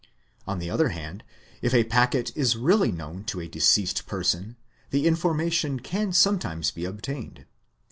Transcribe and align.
On 0.47 0.57
the 0.57 0.67
other 0.71 0.89
hand, 0.89 1.23
if 1.61 1.75
a 1.75 1.83
packet 1.83 2.35
is 2.35 2.55
really 2.57 2.91
known 2.91 3.23
to 3.25 3.39
a 3.39 3.47
deceased 3.47 4.07
person, 4.07 4.55
the 4.89 5.05
information 5.05 5.79
can 5.79 6.11
sometimes 6.11 6.71
be 6.71 6.85
obtained. 6.85 7.45